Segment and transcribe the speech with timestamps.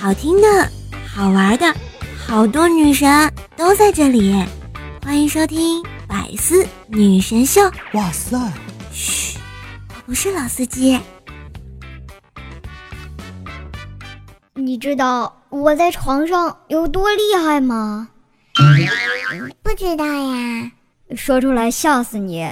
[0.00, 0.48] 好听的、
[1.14, 1.74] 好玩的，
[2.26, 4.34] 好多女神都在这里。
[5.04, 7.60] 欢迎收听《百思女神秀》。
[7.92, 8.34] 哇塞！
[8.90, 9.36] 嘘，
[9.90, 10.98] 我不是老司机。
[14.54, 18.08] 你知道我在床上有多厉害吗？
[19.62, 20.72] 不知道呀。
[21.14, 22.50] 说出来笑死你！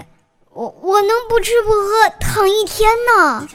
[0.52, 1.86] 我我能不吃不喝
[2.20, 3.48] 躺一天呢。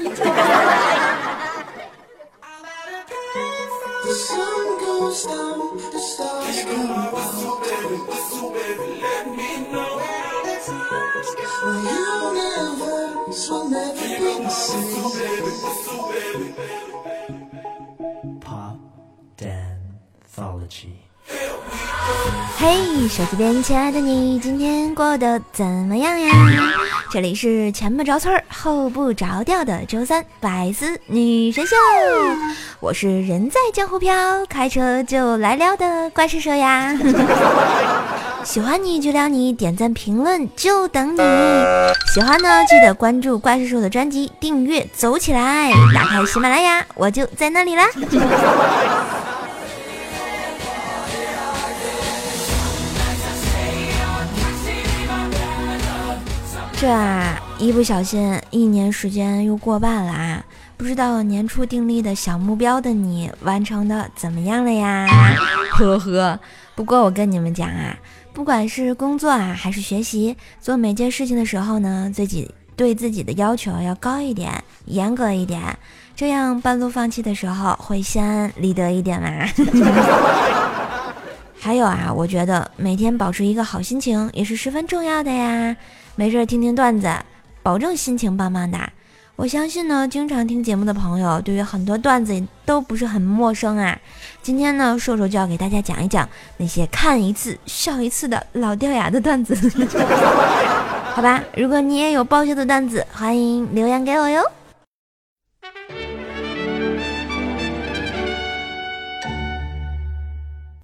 [22.57, 26.82] 嘿，手机边亲爱的你，今天过得怎么样呀？
[27.13, 31.75] 这里是前不着村后不着调的周三百思女神秀，
[32.79, 36.91] 我是人在江湖飘，开车就来撩的怪兽兽呀。
[38.43, 41.19] 喜欢你就撩你，点赞评论就等你。
[42.11, 47.85] 喜欢呢，记得关注怪兽兽的专辑，订阅走起来，打开喜马拉雅，我就在那里啦。
[56.83, 60.43] 这啊，一不小心，一年时间又过半了啊！
[60.75, 65.07] 不知道年初订立的小目标的你，完成的怎么样了呀？
[65.71, 66.37] 呵呵。
[66.75, 67.95] 不过我跟你们讲啊，
[68.33, 75.61] 不管是工作啊，还是学习，做每件事情的时候呢，自己对自己的要求要高一点，严格一点，
[76.17, 79.29] 这样半路放弃的时候会心安理得一点嘛。
[81.57, 85.77] 还有啊，我觉得每天保持一个好心情也是十分重要的呀。
[86.15, 87.11] 没事听听段子，
[87.63, 88.91] 保证心情棒棒哒。
[89.35, 93.97] 我相信呢，经常听节目的朋友对于很多段子都不是很陌生啊。
[94.43, 99.55] 今天呢，瘦瘦就要给大家讲一讲那些看一次笑一次的老掉牙的段子，
[101.15, 101.43] 好吧？
[101.57, 104.43] 如果你也有爆笑的段子，欢迎留言给我哟。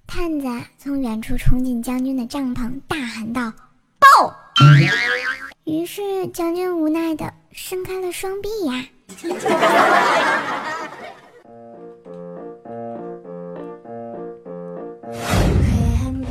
[0.08, 0.48] 探子
[0.80, 3.54] 从远处冲进将军的帐篷，大喊道
[4.02, 4.36] ：“报！”
[5.64, 8.86] 于是将军无奈的伸开了双臂呀。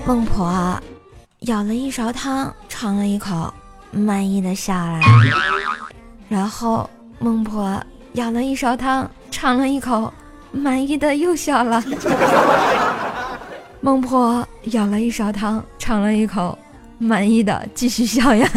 [0.04, 0.78] 孟婆
[1.40, 3.52] 舀了一勺汤，尝了一口，
[3.90, 5.00] 满意的笑了。
[6.28, 10.12] 然后孟婆舀了一勺汤，尝了一口，
[10.52, 11.82] 满意的又笑了。
[13.80, 16.58] 孟婆舀了一勺汤，尝了一口。
[16.98, 18.48] 满意的继续笑呀，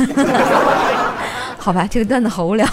[1.58, 2.68] 好吧，这个段子好无聊。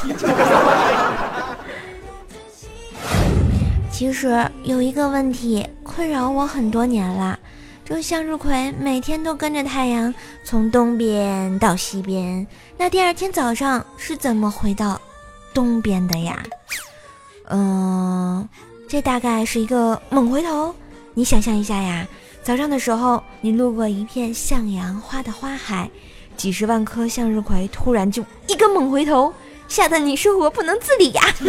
[3.90, 7.38] 其实有一个问题困扰我很多年了，
[7.84, 10.14] 这向日葵每天都跟着太阳
[10.44, 12.46] 从东边到西边，
[12.76, 15.00] 那第二天早上是怎么回到
[15.52, 16.42] 东边的呀？
[17.50, 18.48] 嗯，
[18.88, 20.74] 这大概是一个猛回头，
[21.14, 22.06] 你想象一下呀。
[22.48, 25.90] 早上的时候，你路过一片向阳花的花海，
[26.34, 29.34] 几十万颗向日葵突然就一个猛回头，
[29.68, 31.22] 吓得你生活不能自理呀！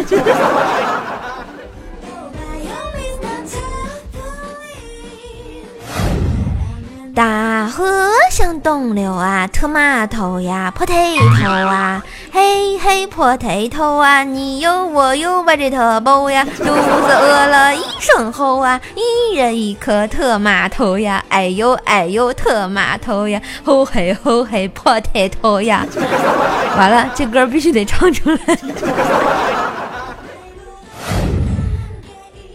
[7.14, 10.94] 大河向东流啊，特码头呀，破腿
[11.42, 25.84] 头啊，嘿嘿破腿头啊，你有我有把这特包呀，肚子饿了一声吼啊，一人一颗特码头呀，哎呦哎呦特码头呀，吼嘿吼嘿破腿头呀，
[26.78, 28.38] 完了这歌必须得唱出来。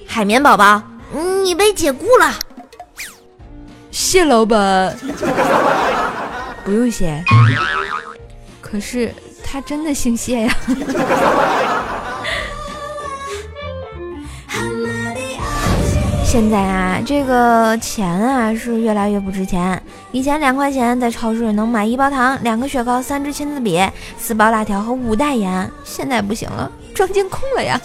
[0.08, 0.82] 海绵宝宝，
[1.44, 2.32] 你被解雇了。
[3.92, 4.98] 谢老板，
[6.64, 7.22] 不用谢。
[8.62, 9.14] 可是
[9.56, 10.54] 他真的姓谢呀。
[16.26, 19.82] 现在啊，这个钱啊是越来越不值钱。
[20.12, 23.82] 以前两块钱在超市能买一包糖、两个雪糕、三支签字笔、
[24.18, 27.80] 四包辣条和五袋盐，现在不行了，装进空了呀。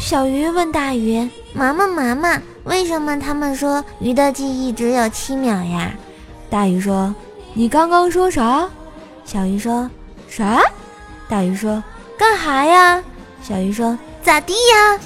[0.00, 5.92] 小鱼问大鱼：“妈妈，妈妈。”为什么他们说鱼的记忆只有七秒呀？
[6.48, 7.14] 大鱼说
[7.54, 8.68] ：“你刚刚说啥？”
[9.24, 9.88] 小鱼说
[10.28, 10.60] ：“啥？”
[11.28, 11.82] 大鱼说
[12.18, 13.02] ：“干哈呀？”
[13.42, 14.98] 小鱼说：“咋地呀？”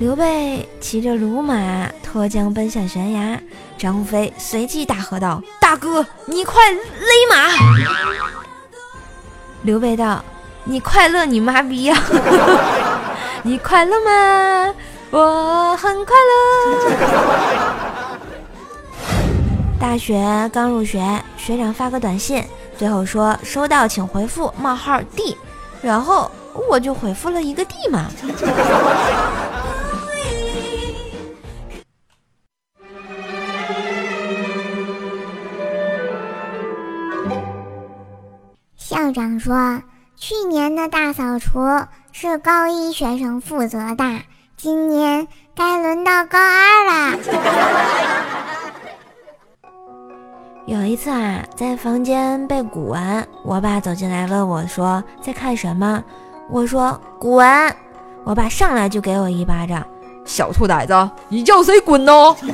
[0.00, 3.40] 刘备骑着鲁马脱缰奔向悬崖，
[3.78, 6.80] 张飞随即大喝道：“大哥，你快勒
[7.30, 7.50] 马！”
[9.62, 10.24] 刘备道
[10.64, 11.96] ：“你快乐你妈逼呀！
[13.44, 14.74] 你快乐吗？
[15.10, 17.89] 我很快乐。
[19.80, 21.02] 大学刚入学，
[21.38, 22.44] 学长发个短信，
[22.76, 25.34] 最后说收到，请回复冒号 D，
[25.80, 26.30] 然后
[26.68, 28.08] 我就回复了一个 D 嘛。
[38.76, 39.82] 校长说，
[40.14, 41.58] 去年的大扫除
[42.12, 44.04] 是高一学生负责的，
[44.58, 45.26] 今年
[45.56, 47.18] 该轮到高二了。
[50.70, 56.00] 有一次啊，在房间背古文，我爸走进来问我说：“在看什么？”
[56.48, 57.74] 我说：“古文。”
[58.22, 59.84] 我爸上来就给我一巴掌
[60.24, 62.12] ：“小兔崽子，你叫谁滚呢？”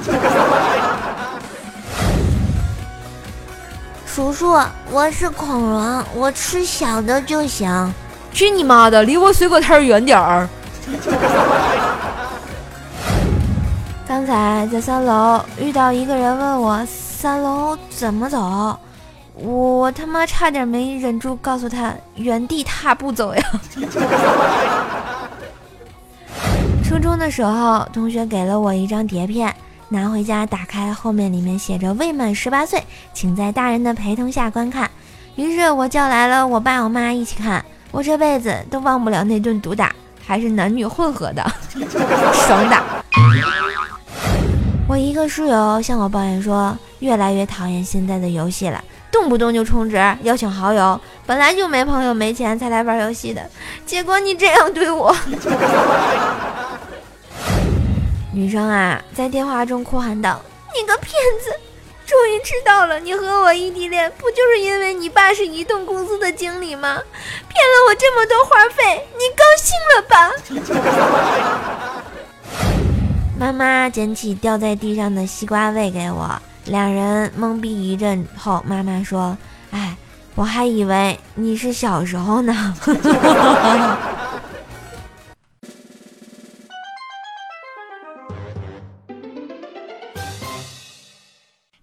[4.07, 4.59] 叔叔，
[4.91, 7.93] 我是恐龙，我吃小的就行。
[8.33, 10.49] 去你妈的，离我水果摊远点儿！
[14.09, 16.83] 刚才在三楼遇到一个人问我
[17.17, 18.79] 三楼怎么走，
[19.35, 23.43] 我他妈差点没忍住告诉他原地踏步走呀。
[26.85, 29.55] 初中的时候，同学给了我一张碟片。
[29.89, 32.85] 拿回家，打开后面，里面写着“未满十八岁，
[33.15, 34.91] 请在大人的陪同下观看”。
[35.37, 39.91] 于是我叫来了我爸我妈一起看，我这辈子都忘不了那顿毒打，
[40.27, 41.51] 还是男女混合的，
[42.47, 42.83] 爽打。
[44.89, 48.83] 我一个室友向我抱怨说，越来越讨厌现在的游戏了，
[49.13, 53.49] 动不动就充值邀请好友，本来就没朋友没钱才来玩游戏的，
[53.85, 55.15] 结果你这样对我。
[58.33, 60.41] 女生啊，在电话中哭喊道
[60.77, 61.11] ：“你个骗
[61.43, 61.51] 子！
[62.05, 66.99] 终于知道了，你和我异地恋不就是因为你爸是移动公司的经理吗？
[67.49, 70.31] 骗了我这么多话费，你高兴了吧？”
[73.41, 79.37] 妈妈捡起掉在地上的西瓜喂给我，两人懵逼一阵后，妈妈说
[79.71, 79.97] ：“哎，
[80.35, 82.75] 我还以为你是小时候呢。”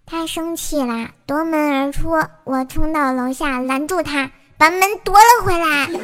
[0.06, 2.10] 他生气啦，夺门而出。
[2.44, 5.88] 我冲到楼下拦住他，把门夺了回来。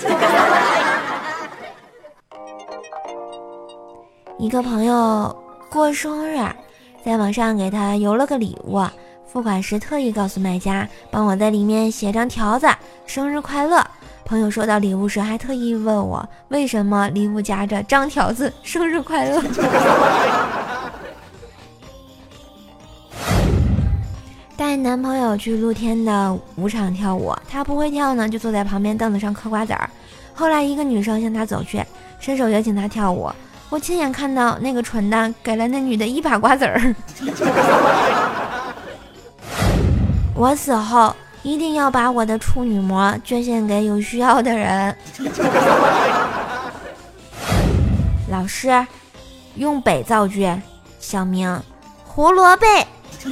[4.38, 6.42] 一个朋友过生日，
[7.04, 8.84] 在网上给他邮了个礼物，
[9.26, 12.68] 付款时特意告诉卖家，帮我在里面写张条子，
[13.06, 13.82] 生日快乐。
[14.24, 19.42] 朋友收到礼物时还特意问我，为什么礼物夹着张条子，生日快乐。
[24.56, 29.88] 带男朋友去露天的舞场跳舞，他不会跳呢，就坐在旁边凳子上嗑瓜子儿。
[30.34, 31.82] 后来一个女生向他走去，
[32.20, 33.30] 伸手邀请他跳舞。
[33.70, 36.92] 我亲眼看到那个蠢蛋给了那女的一把瓜子儿。
[40.34, 44.96] 我死后一定要把我的处女膜捐献给有需要的人。
[48.28, 48.84] 老师，
[49.54, 50.52] 用北造句。
[50.98, 51.62] 小明，
[52.04, 52.66] 胡萝卜。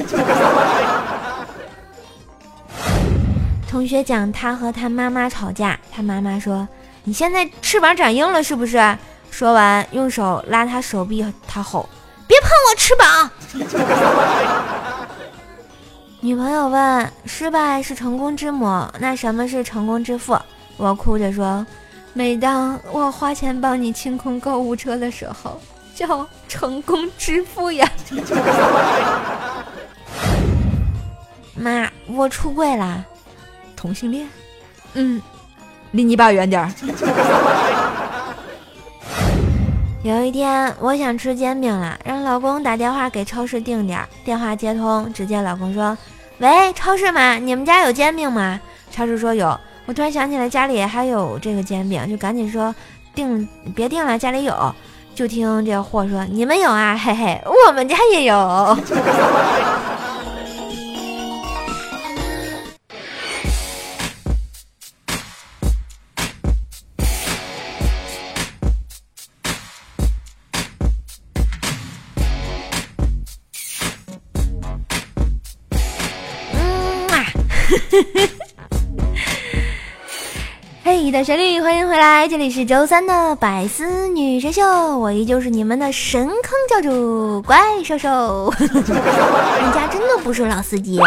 [3.68, 6.66] 同学讲他和他妈妈吵架，他妈妈说
[7.04, 8.78] ：“你现在翅膀长硬了是不是？”
[9.30, 11.88] 说完用手拉他手臂，他吼
[12.26, 13.30] ：“别碰我翅膀！”
[16.20, 20.36] 女朋友问：“失败是成功之母，那什么是成功之父？”
[20.76, 21.64] 我哭着说
[22.12, 25.60] ：“每当我花钱帮你清空购物车的时候，
[25.94, 27.88] 叫成功之父呀。
[31.54, 33.04] ”妈，我出柜啦。
[33.76, 34.28] 同性恋，
[34.94, 35.22] 嗯，
[35.92, 36.68] 离你爸远点儿。
[40.08, 44.08] 有一天，我想吃煎饼了，让老公打电话给超市订点儿。
[44.24, 45.94] 电话接通，只见老公说
[46.40, 47.34] ：“喂，超市吗？
[47.34, 48.58] 你们家有煎饼吗？”
[48.90, 49.54] 超市说有。
[49.84, 52.74] 我突然想起来家里还有这个煎饼，就赶紧说
[53.14, 54.74] ：“订，别订了，家里有。”
[55.14, 56.96] 就听这货说：“你们有啊？
[56.96, 58.34] 嘿嘿，我们家也有。”
[81.18, 84.62] 的旋律，欢迎回来，这里是周三的百思女神秀，
[85.00, 86.36] 我依旧是你们的神坑
[86.70, 88.68] 教主怪兽兽， 你
[89.74, 91.00] 家真的不是老司机。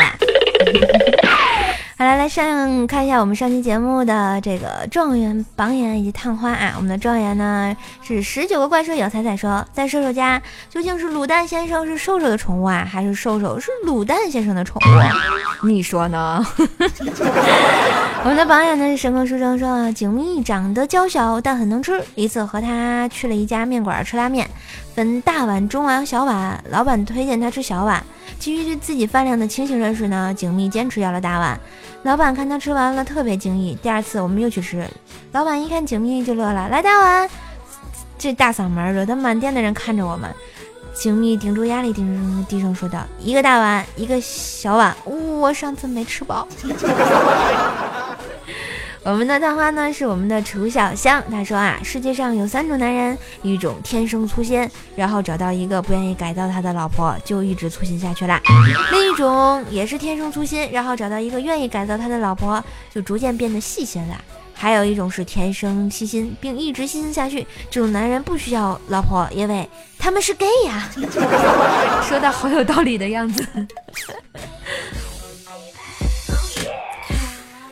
[2.01, 6.73] 好了，来上看一下我们上期节目的这个状元榜眼以及探花啊。
[6.77, 15.67] 我们的状元呢是十九个怪兽有彩彩说，在兽兽家究竟是卤蛋先生是兽兽的宠物啊，还是兽兽是卤蛋先生的宠物？
[15.67, 16.43] 你说呢？
[18.23, 22.03] 我们的榜眼呢是神坑书生说，景觅长得娇小但很能吃。
[22.15, 24.49] 一次和他去了一家面馆吃拉面，
[24.95, 28.03] 分大碗、中碗、小碗，老板推荐他吃小碗。
[28.41, 31.59] 基于对自己饭量的清醒认识呢，景蜜坚持要了大碗。
[32.01, 33.77] 老板看他吃完了，特别惊异。
[33.83, 34.83] 第二次我们又去吃，
[35.31, 37.29] 老板一看景蜜就乐了，来大碗。
[38.17, 40.27] 这大嗓门惹得满店的人看着我们。
[40.91, 44.95] 景蜜顶住压力，低声低声说道：“一个大碗，一个小碗。
[45.05, 46.47] 我上次没吃饱。”
[49.03, 58.39] 我们的探花呢是我们的楚小香，他说啊，世界上有三种男人，一种天生粗心，然后找到一个不愿意改造他的老婆，就一直粗心下去了；
[58.91, 64.15] 另一种也是天生粗心，然后找到一个愿意改造他的老婆，就逐渐变得细心了；
[64.53, 69.67] 还有一种是天生细心，并一直细心下去，这种男人不需要老婆，因为
[69.97, 70.87] 他们是 gay 呀。
[72.07, 73.43] 说的好有道理的样子。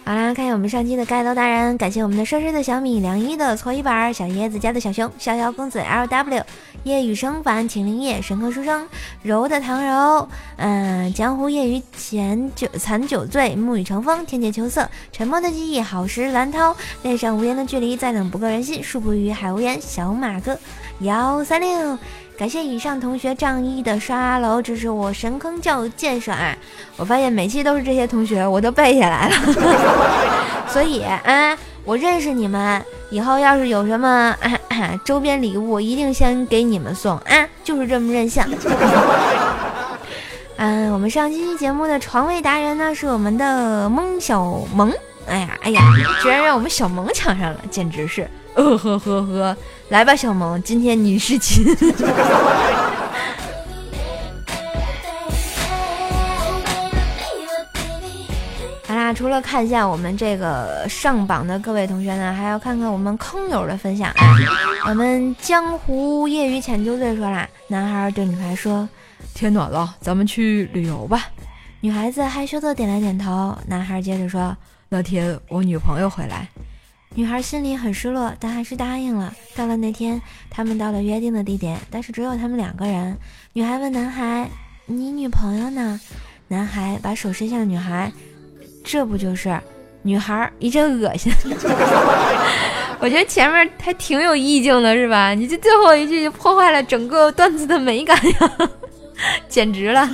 [0.09, 6.43] 好啦，看一下我们上期的盖楼达人，感谢我们的奢侈的小米、凉一的搓衣板、小椰子家的小熊、逍遥公子 L W、
[6.83, 8.87] 夜雨生烦、秦灵叶、神客书生、
[9.21, 20.57] 柔的唐柔、嗯，江湖夜雨浅酒残酒醉、沐雨成风、天界秋色、沉默的记忆、好时蓝涛、恋上无言的距离、再冷不够人心、树不语海无言、小马哥。
[20.99, 21.97] 幺三六。
[22.37, 26.57] 感谢以上同学仗义的刷楼支持我神坑教育建设啊！
[26.95, 29.35] 我发现每期都是这些同学，我都背下来了。
[30.71, 34.33] 所以啊，我认识你们，以后要是有什么
[35.03, 37.45] 周边礼物，一定先给你们送啊！
[37.61, 38.41] 就是这么任性。
[40.55, 44.41] 嗯，我们上期节目的床位达人呢是我们的蒙小
[44.73, 44.89] 萌。
[45.27, 45.81] 哎呀哎呀，
[46.21, 48.25] 居然让我们小萌抢上了，简直是
[48.55, 49.57] 呃呵呵呵。
[49.89, 51.65] 来吧，小萌，今天你是亲。
[58.85, 64.37] 好啦，除了看一下我们这个上榜的各位同学呢，还要看看我们坑友的分享啊。
[64.85, 68.87] 我们江湖业余浅酒醉说啦，男孩对女孩说
[69.33, 71.29] ：“天暖了，咱们去旅游吧。”
[71.81, 73.57] 女孩子害羞的点了点头。
[73.65, 74.55] 男孩接着说
[74.89, 76.47] ：“那天我女朋友回来。”
[77.19, 79.33] 女孩心里很失落，但还是答应了。
[79.53, 83.13] 到了那天，他们到了约定的地点，但是只有他们两个人。
[83.51, 84.49] 女孩问男孩
[84.87, 85.99] ：“你女朋友呢？”
[86.47, 88.09] 男孩把手伸向女孩，
[88.85, 89.59] 这不就是？
[90.01, 91.29] 女孩一阵恶心。
[93.01, 95.33] 我觉得前面还挺有意境的，是吧？
[95.33, 98.51] 你这最后一句就破坏了整个段子的美感呀，
[99.49, 100.09] 简直了。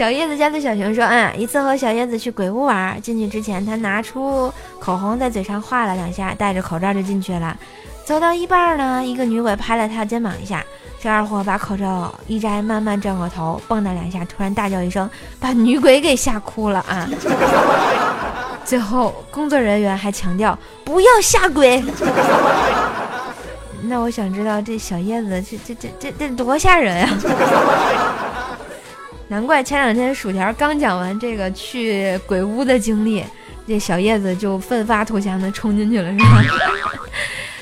[0.00, 7.54] 小叶子家的小熊说：“嗯，一次和小叶子去鬼屋玩，进去之前，他拿出口红在嘴上画了两下，戴着口罩就进去了。
[8.02, 10.64] 走到一半呢，一个女鬼拍了他肩膀一下，
[10.98, 15.06] 这二货把口罩一摘，慢慢转过头，蹦跶两下，突然大叫一声，
[15.38, 17.06] 把女鬼给吓哭了啊！
[18.64, 21.84] 最后工作人员还强调不要吓鬼。
[23.84, 27.08] 那我想知道这小叶子这这这这这多吓人呀！”
[29.30, 33.24] 难怪前两天薯条刚讲完这个去鬼屋的经历，
[33.64, 36.42] 这小叶子就奋发图强的冲进去了，是吧？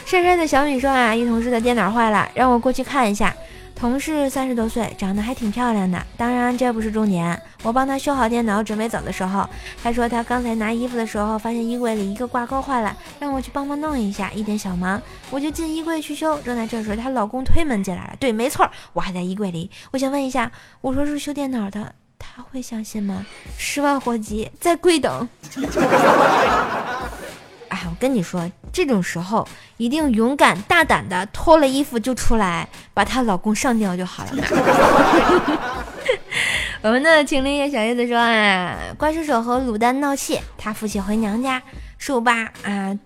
[0.08, 3.34] 深深的小米说啊，一同事的电脑坏了，让我过去看一下。
[3.76, 6.02] 同事三十多岁，长得还挺漂亮的。
[6.16, 7.38] 当然这不是重点。
[7.62, 9.46] 我帮他修好电脑，准备走的时候，
[9.82, 14.98] 他说他刚才拿衣服的时候，发现衣柜里一个挂钩坏了，让我去帮忙弄一下，一点小忙。
[15.30, 16.40] 我就进衣柜去修。
[16.40, 18.14] 正在这时，她老公推门进来了。
[18.18, 19.70] 对，没错，我还在衣柜里。
[19.90, 20.50] 我想问一下，
[20.80, 23.26] 我说是修电脑的，他会相信吗？
[23.58, 25.28] 十万火急，在跪等。
[27.86, 34.30] 我跟你说，这种时候一定勇敢大胆的脱了衣服就出来，把她老公上吊就好了。
[36.80, 41.60] 我们的情灵叶小叶子说啊，怪兽手和卤蛋闹气，他父亲回娘家，
[41.98, 42.96] 兽爸啊，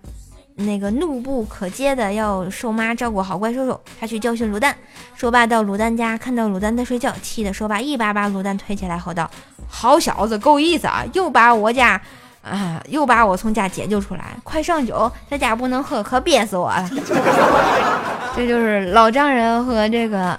[0.55, 4.75] 那个怒不可遏的要兽妈照顾好怪兽手，他去教训卤蛋。
[5.15, 9.29] 兽爸到卤蛋家，看到卤蛋在睡觉，气得兽爸一把把卤蛋推起来，吼道
[9.67, 11.99] ：“好小子，够意思啊，又把我家。”
[12.43, 12.81] 啊！
[12.89, 16.89] 又把我从家解救出来，快上酒，在家不能喝，可憋死我了。
[18.35, 20.37] 这就是老丈人和这个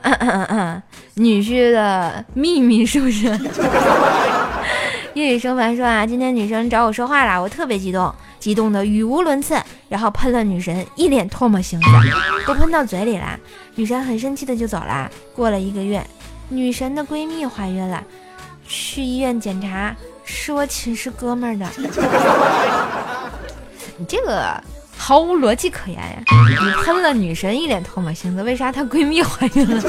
[1.14, 3.26] 女婿的秘密，是不是？
[5.14, 9.56] 夜雨生凡说啊，今天女神找我说话了，我特别激动，激动的语无伦次，
[9.88, 11.86] 然后喷了女神一脸唾沫星子，
[12.46, 13.38] 都喷到嘴里了。
[13.76, 15.08] 女神很生气的就走了。
[15.34, 16.04] 过了一个月，
[16.48, 18.02] 女神的闺蜜怀孕了，
[18.66, 19.94] 去医院检查。
[20.24, 21.66] 是我寝室哥们儿的。
[23.96, 24.60] 你这个
[24.96, 26.16] 毫无逻辑可言呀！
[26.48, 29.82] 你喷了女神一脸唾沫星子，为啥她闺蜜怀孕了？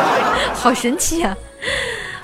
[0.54, 1.36] 好神奇啊！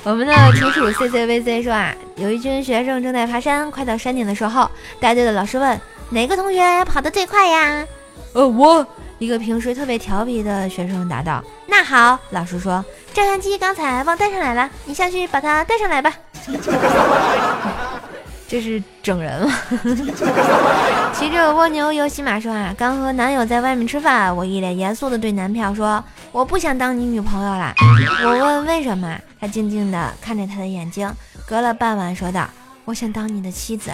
[0.03, 4.71] 我们的楚楚 C C V C 说啊，有一群学生正在爬山，快到山顶的时候，
[5.01, 5.79] 带队的老师问
[6.11, 7.85] 哪个同学跑得最快呀？
[8.33, 8.87] 呃，我。
[9.19, 12.85] 一个平时特别调皮的学生答道：“那好，老师说，
[13.17, 16.13] 照相机刚才忘带上来了，你下去把它带上来吧。
[18.47, 19.51] ”这是整人了。
[21.17, 27.73] 骑着蜗牛游骑马说啊，刚和男友在外面吃饭，我一脸严肃的对男票说：“我不想当你女朋友了。”
[28.23, 31.11] 我问为什么，他静静的看着他的眼睛，
[31.49, 32.47] 隔了半晚说道
[32.85, 33.91] ：“我想当你的妻子。”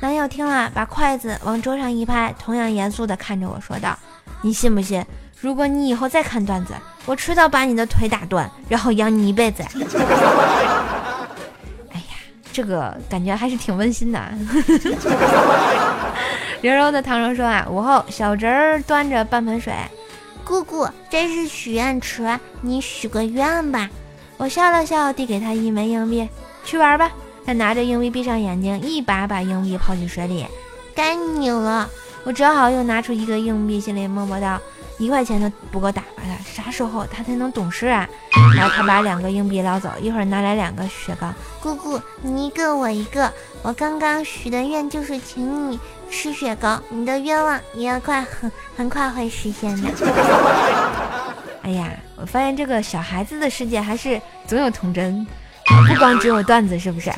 [0.00, 3.98] 男友听了，把筷子往桌上一拍，同样严肃的看着我说道。
[4.40, 5.04] 你信不信？
[5.42, 6.72] 如果你以后再看段子，
[7.04, 9.64] 我迟早把你的腿打断，然后养你一辈子。
[11.92, 12.14] 哎呀，
[12.52, 14.20] 这个感觉还是挺温馨的。
[16.60, 19.74] 柔柔的唐柔说啊，午后小侄儿端着半盆水，
[20.44, 23.90] 姑姑，这是许愿池，你许个愿吧。
[24.36, 26.28] 我笑了笑，递给他一枚硬币，
[26.64, 27.10] 去玩吧。
[27.44, 30.46] 他拿着硬币，闭上眼睛，一把把硬币抛进水里，
[30.94, 31.90] 该你了。
[32.22, 34.60] 我只好又拿出一个硬币，心里默默道
[35.02, 38.08] ：“一块钱都不够打发他，啥时候他才能懂事啊？”
[38.56, 41.32] 然后他把两个硬币捞走，一会儿拿来两个雪糕。
[41.60, 43.32] 姑姑，你一个我一个。
[43.62, 45.78] 我刚刚许的愿就是请你
[46.10, 49.88] 吃雪糕，你的愿望也要快很很快会实现的。
[51.62, 55.26] 哎呀，我发现这个小孩子的世界还是总有童真，
[55.88, 57.10] 不光只有段子，是不是？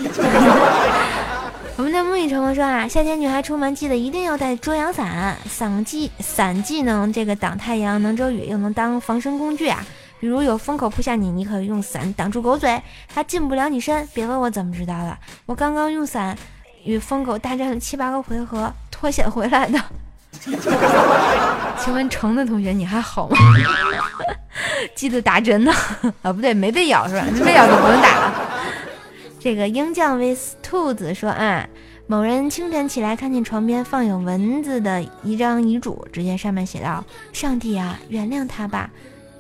[1.77, 9.85] 我们的沐雨成风说啊，夏天女孩出门记得一定要带遮阳伞，伞既伞既能这个挡太阳，能遮雨，又能当防身工具啊。
[10.21, 12.81] 比如有风口扑向你，你可以用伞挡住狗嘴，
[13.13, 14.09] 它进不了你身。
[14.15, 16.39] 别问我怎么知道的，我刚刚用伞
[16.85, 19.81] 与疯狗大战了七八个回合，脱险回来的。
[21.79, 23.37] 请问橙子同学你还好吗？
[24.95, 25.73] 记得打针呢？
[26.23, 27.27] 啊，不对，没被咬是吧？
[27.33, 28.24] 没被咬就不用打。
[29.45, 31.69] 这个鹰将 with 兔子说啊，
[32.07, 38.89] 某人清晨起来看见床边放有蚊子的一张遗嘱，只见上面写道：“上帝啊，原谅他吧，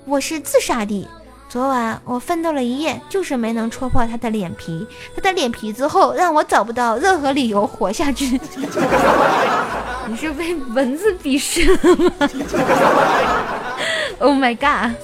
[0.04, 1.08] 我是自杀的。
[1.48, 4.86] 昨晚我奋斗了一夜，就是没能戳破他的脸皮。
[5.16, 8.38] 他的脸皮之后，让我找不到任何理由活下去。
[10.06, 12.12] 你是被蚊子鄙视了吗？
[14.20, 14.94] Oh my god！”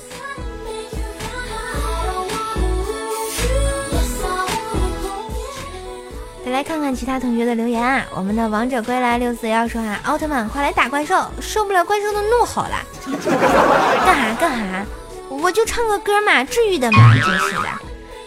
[6.51, 8.05] 来看看其他同学的留言啊！
[8.15, 12.77] 我们的王者归来六四幺说啊，奥特曼快来打怪兽，受不了怪兽的怒吼了！
[14.05, 14.87] 干哈干哈？
[15.29, 17.69] 我就唱个歌嘛，治愈的嘛，真是的。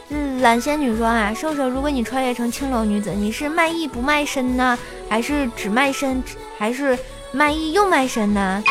[0.09, 4.77] 嗯，懒仙女说啊，瘦瘦，如果你穿越成青楼女子，你是卖艺不卖身呢，
[5.09, 6.23] 还是只卖身，
[6.57, 6.97] 还是
[7.31, 8.63] 卖艺又卖身呢？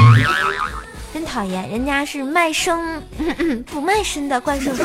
[1.13, 3.03] 真讨厌，人家是卖声
[3.67, 4.83] 不卖身的怪兽兽。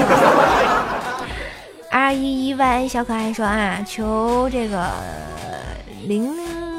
[1.97, 4.88] R 一一 Y 小可爱说啊，求这个
[6.05, 6.31] 零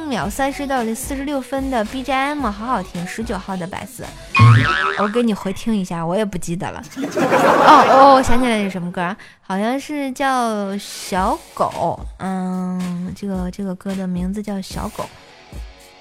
[0.06, 4.04] 秒三十到四十六分的 BGM 好好听，十九号的百思，
[5.00, 6.80] 我给你回听一下，我也不记得了。
[7.02, 15.04] 哦哦，我想起来是什么歌啊，好像是叫小狗，嗯，这个这个歌的名字叫小狗。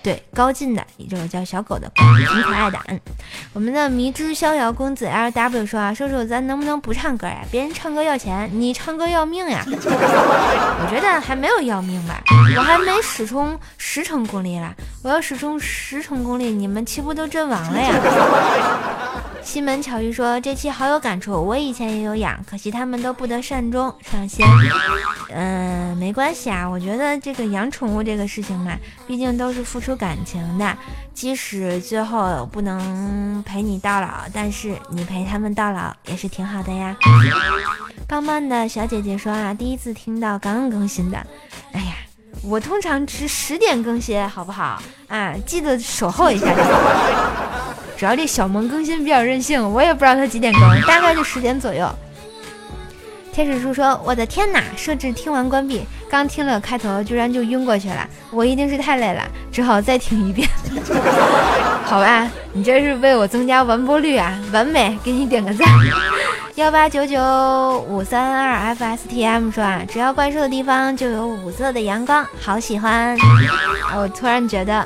[0.07, 2.79] 对，高进的也就是叫小狗的，挺可爱的。
[2.87, 2.97] 嗯，
[3.51, 7.39] 我们的迷之逍遥公子 L W 说啊，瘦瘦，咱能不能不唱歌呀？
[7.51, 9.61] 别人唱歌要钱，你唱歌要命呀！
[9.67, 12.23] 我觉得还没有要命吧，
[12.55, 17.93] 我还没使出十成功力了，我要使出十成功力，你们岂不都阵亡了呀？
[19.47, 24.45] 西门巧遇说：“这期好有感触，我以前也有养，可惜他们都不得善终，上仙。
[25.29, 28.73] 嗯，没关系啊，我觉得这个养宠物这个事情嘛，
[29.07, 30.77] 毕竟都是付出感情的，
[31.13, 36.93] 即使最后不能陪你到老，但是你陪他们到老也是挺好的呀。”
[38.05, 41.25] 棒棒的小姐姐说：“啊，第一次听到刚更新的，
[41.71, 41.93] 哎呀，
[42.43, 44.83] 我通常是十点更新，好不好？
[45.07, 46.47] 啊，记得守候一下。”
[47.97, 51.89] 主要这小萌更新比较任性，我也不知道他几点更，大概就十点左右。
[53.33, 54.63] 天使叔说：“我的天哪！
[54.75, 58.07] 设置听完关闭，刚听了开头，居然就晕过去了。
[58.31, 60.47] 我一定是太累了，只好再听一遍。
[61.85, 65.67] 好吧，你这是为我增加完播率啊，完美，给你点个赞。”
[66.57, 67.21] 幺八九九
[67.87, 73.15] 五三二 FSTM 说啊，只要怪兽的地方就有五色的阳光，好喜欢。
[73.95, 74.83] 我突然觉得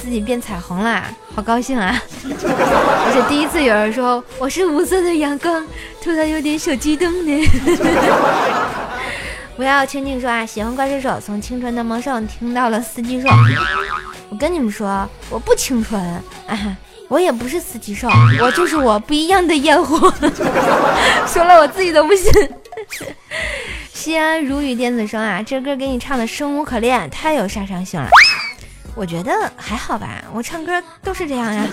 [0.00, 1.02] 自己变彩虹了，
[1.34, 2.00] 好高兴啊！
[2.22, 5.66] 而且第一次有人说我是五色的阳光，
[6.00, 7.44] 突然有点小激动呢。
[9.56, 13.26] 不要请你说啊，喜欢怪兽手，从青春的萌兽听到了四季兽。
[14.30, 16.00] 我跟你们说，我不青春，
[16.46, 16.76] 啊，
[17.08, 18.08] 我也不是四季兽，
[18.40, 20.12] 我就是我不一样的烟火。
[21.26, 22.30] 说了我自己都不信。
[23.92, 28.08] 西安如雨电子声啊，这歌给你唱的生无可恋，太有杀伤性了。
[28.94, 31.66] 我觉得还好吧，我唱歌都是这样呀。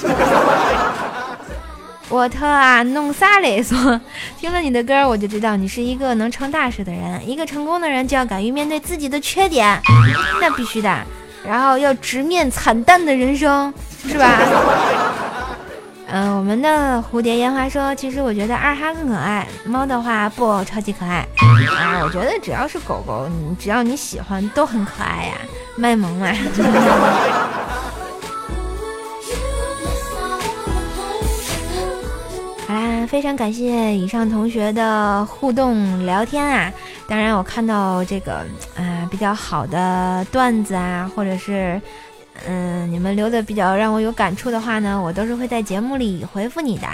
[2.07, 3.61] 我特啊，弄啥嘞？
[3.61, 3.99] 说
[4.39, 7.27] 听了你的歌，我就知道你是一个能成大事的人。
[7.27, 9.81] 一个成功的人就要敢于面对自己的缺点，
[10.39, 10.97] 那必须的。
[11.45, 13.73] 然后要直面惨淡的人生，
[14.07, 14.39] 是吧？
[16.17, 22.01] 嗯，我们的蝴蝶烟花说，其实我觉得二哈更可爱，猫的话不超级可爱啊。
[22.05, 25.33] 我觉得只要是狗狗，你只要你喜欢，都很可爱呀，
[25.75, 26.27] 卖萌嘛。
[32.65, 36.71] 好啦，非常感谢以上同学的互动聊天啊！
[37.09, 38.35] 当然，我看到这个
[38.77, 41.81] 啊比较好的段子啊，或者是。
[42.47, 46.87] 嗯，你们留的比较让我有感触的话呢，我都是会在节目里回复你的。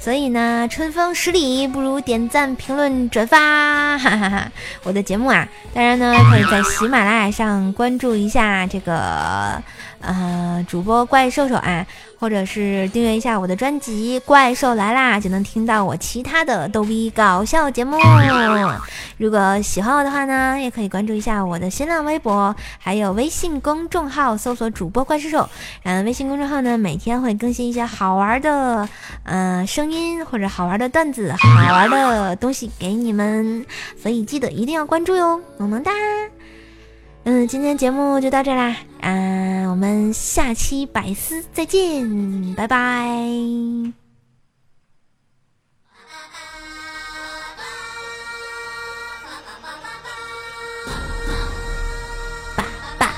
[0.00, 4.52] 所以呢，春风十里不如点赞、评论、转发， 哈哈哈！
[4.82, 9.62] 我的节目啊，当然呢，可以在喜马拉雅上关注一下这个
[10.00, 11.86] 呃主播怪兽兽啊。
[12.18, 17.98] 或者是订阅一下我的专辑《怪兽来啦》，就能听到我其他的逗逼搞笑节目。
[19.18, 25.48] 如果喜欢我的话呢，也可以关注一下我的新浪微博，还有微信公众号，搜索主播怪兽手。
[25.84, 28.88] 嗯，微信公众号呢，每天会更新一些好玩的，
[29.24, 33.64] 嗯，声音或者好玩的段子、好玩的东西给你们，
[34.00, 35.90] 所以记得一定要关注哟，萌萌哒。
[37.28, 42.76] 嗯，今天节目就到这啦，嗯，我们下期百思再见，拜拜。
[52.54, 52.64] 爸
[52.96, 53.10] 爸，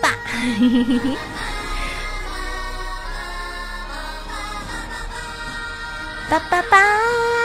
[0.00, 0.10] 爸爸，
[6.28, 7.39] 爸爸爸。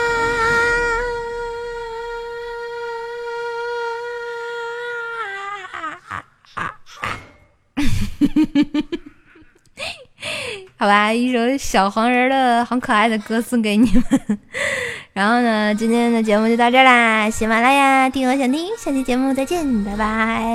[10.86, 14.38] 好吧，一首小黄人的很可爱的歌送给你们。
[15.12, 20.46] 然后呢，今天的节目就到这啦，喜马拉雅听我想听，下期节目再见，拜拜，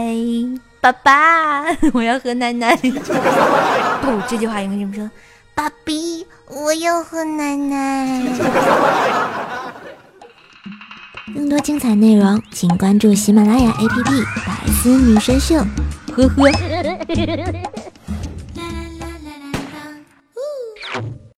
[0.79, 2.73] 爸爸， 我要喝奶奶。
[2.77, 2.89] 不，
[4.29, 5.11] 这句话应该这么说，
[5.53, 8.21] 爸比，我要喝奶奶。
[11.35, 14.03] 更多精彩内容，请关注喜马拉雅 APP
[14.47, 15.55] 《百思女神秀》。
[16.15, 16.49] 呵呵。